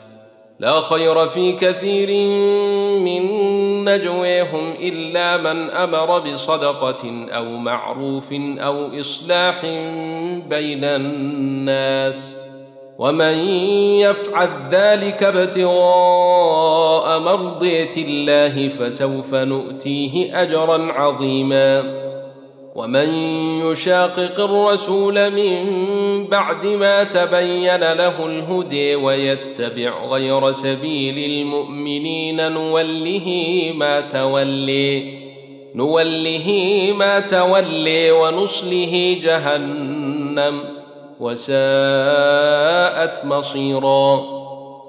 لا 0.61 0.81
خير 0.81 1.27
في 1.29 1.51
كثير 1.51 2.09
من 2.99 3.23
نجويهم 3.85 4.73
إلا 4.79 5.37
من 5.37 5.69
أمر 5.69 6.19
بصدقة 6.19 7.27
أو 7.29 7.45
معروف 7.45 8.33
أو 8.59 8.99
إصلاح 8.99 9.61
بين 10.49 10.83
الناس. 10.83 12.37
ومن 12.97 13.37
يفعل 13.99 14.49
ذلك 14.71 15.23
ابتغاء 15.23 17.19
مرضية 17.19 17.91
الله 17.97 18.69
فسوف 18.69 19.35
نؤتيه 19.35 20.41
أجرا 20.41 20.91
عظيما. 20.91 22.00
ومن 22.81 23.09
يشاقق 23.71 24.39
الرسول 24.39 25.31
من 25.31 25.63
بعد 26.27 26.65
ما 26.65 27.03
تبين 27.03 27.93
له 27.93 28.25
الهدي 28.25 28.95
ويتبع 28.95 30.05
غير 30.05 30.51
سبيل 30.51 31.31
المؤمنين 31.31 32.51
نوله 32.51 33.71
ما 33.75 34.01
تولي 34.01 35.13
نوله 35.75 36.47
ما 36.95 37.19
تولي 37.19 38.11
ونصله 38.11 39.17
جهنم 39.23 40.63
وساءت 41.19 41.55
مصيرا. 43.25 44.40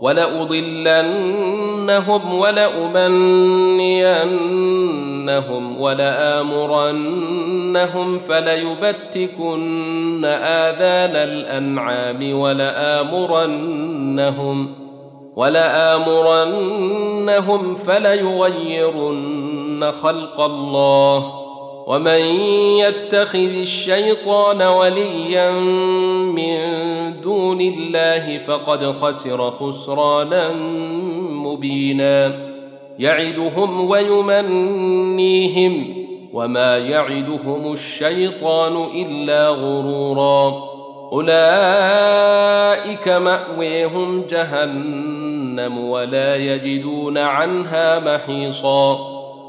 ولأضلنهم 0.00 1.54
ولأمنينهم 2.34 3.00
ولآمرنهم 5.80 7.38
فليبتكن 8.18 10.24
آذان 10.24 11.16
الأنعام 11.28 12.38
ولآمرنهم 12.38 13.66
ولآمرنهم 15.36 16.54
فليغيرن 17.74 19.92
خلق 20.02 20.40
الله 20.40 21.45
ومن 21.86 22.20
يتخذ 22.78 23.38
الشيطان 23.38 24.62
وليا 24.62 25.50
من 26.30 26.56
دون 27.20 27.60
الله 27.60 28.38
فقد 28.38 28.92
خسر 28.92 29.50
خسرانا 29.50 30.52
مبينا. 31.30 32.32
يعدهم 32.98 33.90
ويمنيهم 33.90 35.94
وما 36.32 36.78
يعدهم 36.78 37.72
الشيطان 37.72 38.86
إلا 38.94 39.48
غرورا. 39.48 40.64
أولئك 41.12 43.08
مأويهم 43.08 44.24
جهنم 44.30 45.88
ولا 45.88 46.36
يجدون 46.36 47.18
عنها 47.18 47.98
محيصا. 47.98 49.15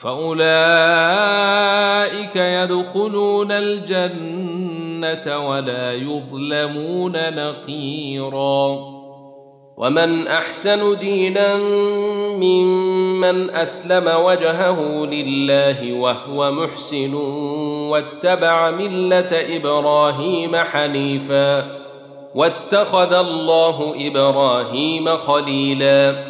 فاولئك 0.00 0.36
يدخلون 2.36 3.52
الجنه 3.52 5.48
ولا 5.48 5.92
يظلمون 5.92 7.12
نقيرا 7.34 8.78
ومن 9.76 10.26
احسن 10.26 10.98
دينا 10.98 11.56
ممن 12.36 13.50
اسلم 13.50 14.24
وجهه 14.24 15.06
لله 15.06 15.92
وهو 15.92 16.52
محسن 16.52 17.14
واتبع 17.90 18.70
مله 18.70 19.56
إبراهيم 19.56 20.56
حنيفا 20.56 21.80
واتخذ 22.34 23.12
الله 23.12 23.94
إبراهيم 23.96 25.16
خليلا 25.16 26.29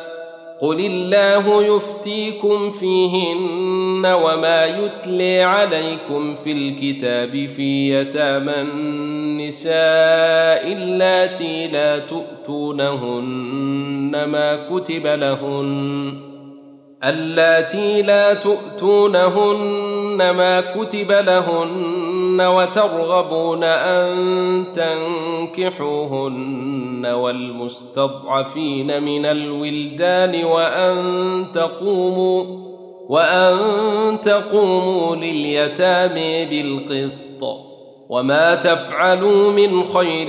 قل 0.61 0.79
الله 0.79 1.63
يفتيكم 1.63 2.71
فيهن 2.71 4.05
وما 4.05 4.65
يتلي 4.65 5.43
عليكم 5.43 6.35
في 6.35 6.51
الكتاب 6.51 7.49
في 7.55 7.89
يتامى 8.01 8.53
النساء 8.61 9.71
اللاتي 10.73 11.67
لا 11.67 11.99
تؤتونهن 11.99 13.43
ما 14.23 14.55
كتب 14.69 15.07
لهن 15.07 16.13
اللاتي 17.03 18.01
لا 18.01 18.33
تؤتونهن 18.33 19.90
ما 20.17 20.61
كتب 20.61 21.11
لهن 21.11 22.41
وترغبون 22.41 23.63
أن 23.63 24.63
تنكحوهن 25.55 27.05
والمستضعفين 27.05 29.03
من 29.03 29.25
الولدان 29.25 30.43
وأن 30.43 31.45
تقوموا 31.53 32.43
وأن 33.09 33.57
تقوموا 34.21 35.15
لليتامى 35.15 36.45
بالقسط 36.45 37.43
وما 38.09 38.55
تفعلوا 38.55 39.51
من 39.51 39.83
خير 39.83 40.27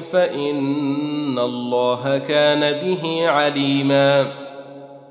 فإن 0.00 1.38
الله 1.38 2.18
كان 2.18 2.72
به 2.72 3.28
عليما 3.28 4.45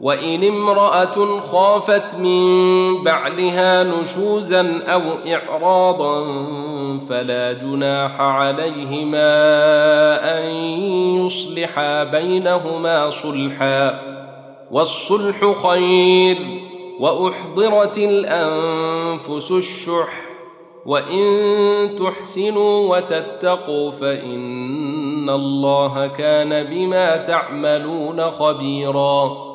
وإن 0.01 0.43
امرأة 0.43 1.39
خافت 1.39 2.15
من 2.15 3.03
بعلها 3.03 3.83
نشوزا 3.83 4.83
أو 4.87 5.01
إعراضا 5.27 6.25
فلا 7.09 7.53
جناح 7.53 8.21
عليهما 8.21 9.27
أن 10.37 10.49
يصلحا 11.25 12.03
بينهما 12.03 13.09
صلحا 13.09 14.01
والصلح 14.71 15.67
خير 15.67 16.37
وأحضرت 16.99 17.97
الأنفس 17.97 19.51
الشح 19.51 20.25
وإن 20.85 21.25
تحسنوا 21.99 22.97
وتتقوا 22.97 23.91
فإن 23.91 25.29
الله 25.29 26.07
كان 26.07 26.63
بما 26.63 27.17
تعملون 27.17 28.31
خبيرا 28.31 29.54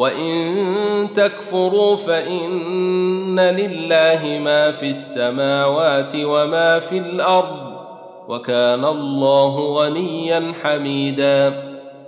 وإن 0.00 1.08
تكفروا 1.14 1.96
فإن 1.96 3.40
لله 3.40 4.38
ما 4.44 4.72
في 4.72 4.88
السماوات 4.88 6.12
وما 6.16 6.78
في 6.78 6.98
الأرض 6.98 7.72
وكان 8.28 8.84
الله 8.84 9.74
غنيا 9.74 10.52
حميدا 10.62 11.62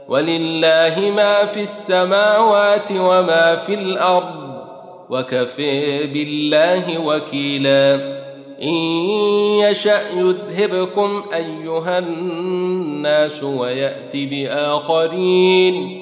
ولله 0.09 1.13
ما 1.17 1.47
في 1.47 1.61
السماوات 1.61 2.93
وما 2.93 3.57
في 3.57 3.75
الأرض 3.75 4.53
وكفي 5.11 6.07
بالله 6.07 6.99
وكيلا 6.99 7.95
إن 8.63 8.75
يشأ 9.69 10.01
يذهبكم 10.17 11.23
أيها 11.35 11.99
الناس 11.99 13.43
ويات 13.43 14.17
بآخرين 14.17 16.02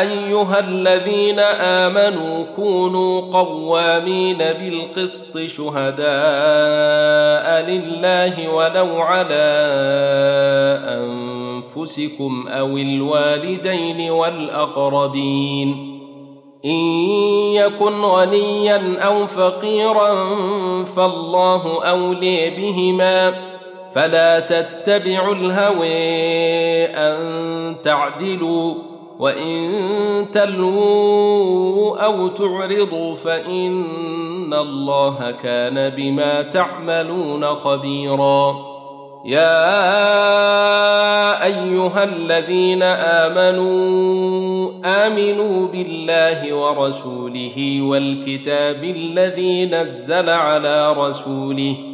أيها 0.00 0.58
الذين 0.60 1.38
آمنوا 1.38 2.44
كونوا 2.56 3.20
قوامين 3.20 4.38
بالقسط 4.38 5.38
شهداء 5.38 6.04
لله 7.70 8.48
ولو 8.48 9.00
على 9.00 9.44
أنفسكم 10.88 12.48
أو 12.48 12.76
الوالدين 12.76 14.10
والأقربين. 14.10 16.00
إن 16.64 16.84
يكن 17.54 18.00
غنيا 18.00 19.00
أو 19.00 19.26
فقيرا 19.26 20.14
فالله 20.84 21.84
أولي 21.84 22.50
بهما. 22.50 23.34
فلا 23.94 24.40
تتبعوا 24.40 25.34
الهوى 25.34 26.84
أن 26.84 27.76
تعدلوا. 27.84 28.93
وان 29.18 30.26
تلووا 30.32 32.04
أو 32.04 32.28
تعرضوا 32.28 33.14
فان 33.14 34.54
الله 34.54 35.30
كان 35.30 35.88
بما 35.88 36.42
تعملون 36.42 37.44
خبيرا. 37.44 38.74
يا 39.24 39.74
ايها 41.44 42.04
الذين 42.04 42.82
امنوا 42.82 44.70
امنوا 44.84 45.68
بالله 45.68 46.54
ورسوله 46.54 47.82
والكتاب 47.82 48.84
الذي 48.84 49.66
نزل 49.66 50.30
على 50.30 50.92
رسوله 50.92 51.93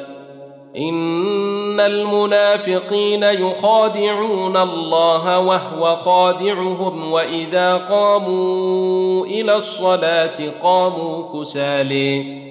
إن 0.77 1.79
المنافقين 1.79 3.23
يخادعون 3.23 4.57
الله 4.57 5.39
وهو 5.39 5.95
خادعهم 5.95 7.11
وإذا 7.11 7.77
قاموا 7.77 9.25
إلى 9.25 9.55
الصلاة 9.55 10.37
قاموا 10.63 11.23
كسالي 11.33 12.41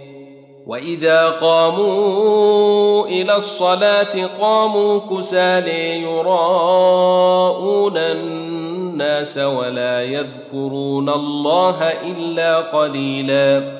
وإذا 0.66 1.28
قاموا 1.30 3.06
إلى 3.06 3.36
الصلاة 3.36 4.26
قاموا 4.40 5.00
كسالي 5.00 6.02
يراءون 6.02 7.96
الناس 7.96 9.38
ولا 9.38 10.02
يذكرون 10.02 11.08
الله 11.08 11.82
إلا 11.82 12.56
قليلا. 12.60 13.79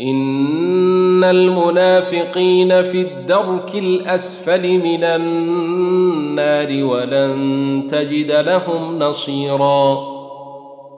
إن 0.00 1.24
المنافقين 1.24 2.82
في 2.82 3.00
الدرك 3.00 3.74
الأسفل 3.74 4.78
من 4.78 5.04
النار 5.04 6.84
ولن 6.84 7.86
تجد 7.90 8.32
لهم 8.32 8.98
نصيرا 8.98 10.16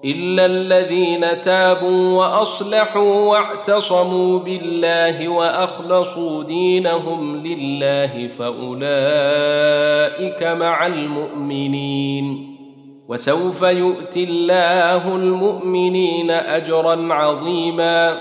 إلا 0.04 0.46
الذين 0.46 1.42
تابوا 1.42 2.18
وأصلحوا 2.18 3.30
واعتصموا 3.30 4.38
بالله 4.38 5.28
وأخلصوا 5.28 6.42
دينهم 6.42 7.46
لله 7.46 8.28
فأولئك 8.38 8.82
مع 10.42 10.86
المؤمنين 10.86 12.54
وسوف 13.08 13.62
يؤتي 13.62 14.24
الله 14.24 15.16
المؤمنين 15.16 16.30
أجرا 16.30 17.14
عظيما 17.14 18.20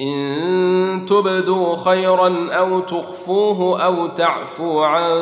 إن 0.00 1.04
تبدوا 1.08 1.76
خيرا 1.76 2.48
أو 2.50 2.80
تخفوه 2.80 3.84
أو 3.84 4.06
تعفو 4.06 4.80
عن 4.80 5.12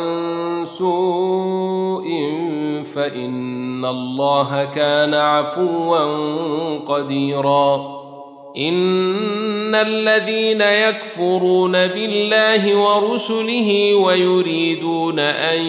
سوء 0.65 2.05
فإن 2.95 3.85
الله 3.85 4.65
كان 4.65 5.15
عفوا 5.15 5.99
قديرا. 6.79 8.01
إن 8.57 9.75
الذين 9.75 10.61
يكفرون 10.61 11.73
بالله 11.73 12.77
ورسله 12.77 13.95
ويريدون 13.95 15.19
أن 15.19 15.63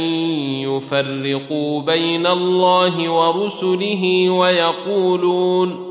يفرقوا 0.63 1.81
بين 1.81 2.27
الله 2.27 3.09
ورسله 3.09 4.29
ويقولون 4.29 5.90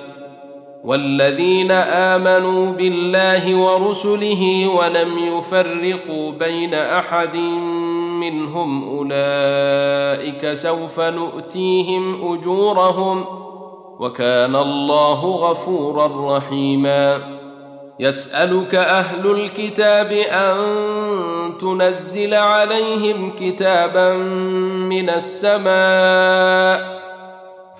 والذين 0.83 1.71
آمنوا 1.71 2.71
بالله 2.71 3.55
ورسله 3.55 4.67
ولم 4.67 5.17
يفرقوا 5.17 6.31
بين 6.31 6.73
أحد 6.73 7.35
منهم 8.21 8.97
أولئك 8.97 10.53
سوف 10.53 10.99
نؤتيهم 10.99 12.33
أجورهم 12.33 13.25
وكان 13.99 14.55
الله 14.55 15.25
غفورا 15.25 16.37
رحيما. 16.37 17.21
يسألك 17.99 18.75
أهل 18.75 19.31
الكتاب 19.31 20.11
أن 20.11 20.57
تنزل 21.57 22.33
عليهم 22.33 23.31
كتابا 23.39 24.13
من 24.89 25.09
السماء 25.09 27.01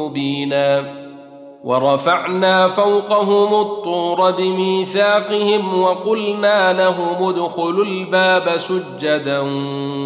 مبينا 0.00 1.00
ورفعنا 1.64 2.68
فوقهم 2.68 3.60
الطور 3.60 4.30
بميثاقهم 4.30 5.82
وقلنا 5.82 6.72
لهم 6.72 7.28
ادخلوا 7.28 7.84
الباب 7.84 8.56
سجدا 8.56 9.40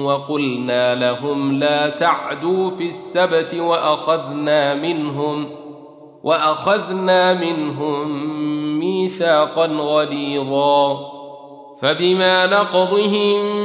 وقلنا 0.05 0.95
لهم 0.95 1.53
لا 1.53 1.89
تعدوا 1.89 2.71
في 2.71 2.87
السبت 2.87 3.55
وأخذنا 3.55 4.75
منهم 4.75 5.47
وأخذنا 6.25 7.35
منهم 7.35 8.09
ميثاقا 8.79 9.67
غليظا 9.67 10.99
فبما 11.81 12.47
نقضهم 12.47 13.65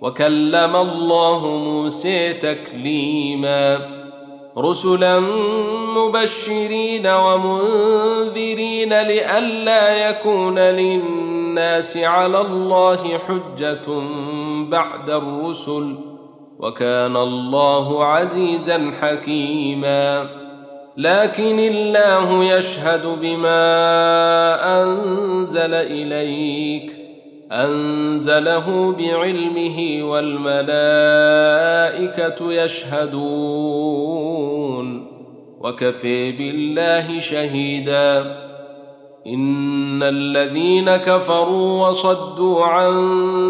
وكلم 0.00 0.76
الله 0.76 1.46
موسى 1.46 2.32
تكليما. 2.32 3.78
رسلا 4.58 5.20
مبشرين 5.96 7.06
ومنذرين 7.06 9.02
لئلا 9.02 10.08
يكون 10.08 10.58
للناس 10.58 11.96
على 11.96 12.40
الله 12.40 13.18
حجة 13.18 14.02
بعد 14.68 15.10
الرسل. 15.10 15.94
وكان 16.58 17.16
الله 17.16 18.04
عزيزا 18.04 18.92
حكيما. 19.00 20.28
لكن 20.96 21.58
الله 21.58 22.44
يشهد 22.44 23.20
بما 23.20 23.62
أنزل 24.82 25.74
إليك. 25.74 26.99
أنزله 27.52 28.92
بعلمه 28.92 30.02
والملائكة 30.02 30.62
يشهدون 32.52 33.50
وكفي 35.60 36.32
بالله 36.32 37.20
شهيدا. 37.20 38.36
إن 39.26 40.02
الذين 40.02 40.96
كفروا 40.96 41.88
وصدوا 41.88 42.64
عن 42.64 42.92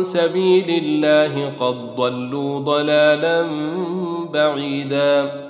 سبيل 0.02 0.84
الله 0.84 1.52
قد 1.60 1.96
ضلوا 1.96 2.60
ضلالا 2.60 3.46
بعيدا. 4.32 5.49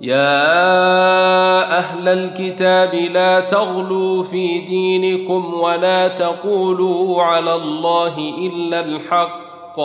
يا 0.00 1.78
أهل 1.78 2.08
الكتاب 2.08 2.94
لا 2.94 3.40
تغلوا 3.40 4.22
في 4.22 4.58
دينكم 4.58 5.54
ولا 5.54 6.08
تقولوا 6.08 7.22
على 7.22 7.54
الله 7.54 8.18
إلا 8.38 8.80
الحق. 8.80 9.80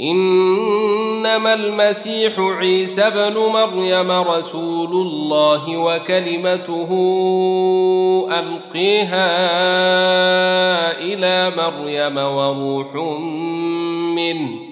إنما 0.00 1.54
المسيح 1.54 2.32
عيسى 2.38 3.02
ابن 3.02 3.34
مريم 3.38 4.10
رسول 4.10 4.90
الله 5.06 5.76
وكلمته 5.76 6.88
ألقيها 8.30 9.28
إلى 10.98 11.52
مريم 11.56 12.18
وروح 12.18 12.94
منه. 14.14 14.71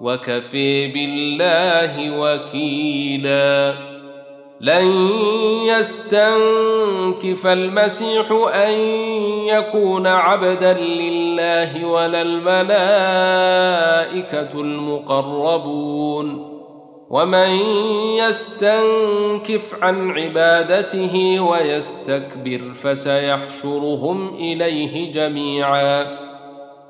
وكفي 0.00 0.86
بالله 0.86 2.20
وكيلا. 2.20 3.74
لن 4.60 5.10
يستنكف 5.66 7.46
المسيح 7.46 8.26
أن 8.54 8.70
يكون 9.48 10.06
عبدا 10.06 10.72
لله 10.72 11.86
ولا 11.86 12.22
الملائكة 12.22 12.60
المقربون. 14.60 16.52
ومن 17.10 17.50
يستنكف 18.18 19.74
عن 19.82 20.10
عبادته 20.10 21.40
ويستكبر 21.40 22.60
فسيحشرهم 22.82 24.34
إليه 24.34 25.12
جميعا. 25.12 26.25